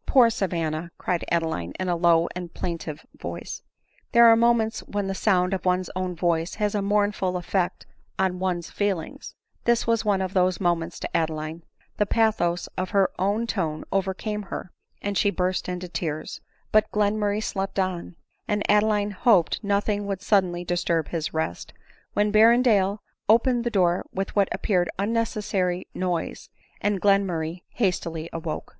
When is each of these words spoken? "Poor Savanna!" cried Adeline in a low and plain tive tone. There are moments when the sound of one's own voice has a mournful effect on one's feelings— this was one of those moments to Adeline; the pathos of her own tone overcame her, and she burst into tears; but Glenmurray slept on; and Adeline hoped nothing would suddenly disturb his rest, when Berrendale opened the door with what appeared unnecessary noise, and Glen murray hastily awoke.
"Poor 0.14 0.28
Savanna!" 0.28 0.90
cried 0.98 1.24
Adeline 1.32 1.72
in 1.80 1.88
a 1.88 1.96
low 1.96 2.28
and 2.36 2.52
plain 2.52 2.76
tive 2.76 3.06
tone. 3.18 3.40
There 4.12 4.26
are 4.26 4.36
moments 4.36 4.80
when 4.80 5.06
the 5.06 5.14
sound 5.14 5.54
of 5.54 5.64
one's 5.64 5.88
own 5.96 6.14
voice 6.14 6.56
has 6.56 6.74
a 6.74 6.82
mournful 6.82 7.38
effect 7.38 7.86
on 8.18 8.38
one's 8.38 8.68
feelings— 8.70 9.34
this 9.64 9.86
was 9.86 10.04
one 10.04 10.20
of 10.20 10.34
those 10.34 10.60
moments 10.60 11.00
to 11.00 11.16
Adeline; 11.16 11.62
the 11.96 12.04
pathos 12.04 12.66
of 12.76 12.90
her 12.90 13.10
own 13.18 13.46
tone 13.46 13.82
overcame 13.90 14.42
her, 14.52 14.72
and 15.00 15.16
she 15.16 15.30
burst 15.30 15.70
into 15.70 15.88
tears; 15.88 16.42
but 16.70 16.90
Glenmurray 16.92 17.42
slept 17.42 17.78
on; 17.78 18.14
and 18.46 18.70
Adeline 18.70 19.12
hoped 19.12 19.64
nothing 19.64 20.04
would 20.04 20.20
suddenly 20.20 20.64
disturb 20.66 21.08
his 21.08 21.32
rest, 21.32 21.72
when 22.12 22.30
Berrendale 22.30 22.98
opened 23.26 23.64
the 23.64 23.70
door 23.70 24.04
with 24.12 24.36
what 24.36 24.50
appeared 24.52 24.90
unnecessary 24.98 25.88
noise, 25.94 26.50
and 26.78 27.00
Glen 27.00 27.24
murray 27.24 27.64
hastily 27.70 28.28
awoke. 28.34 28.76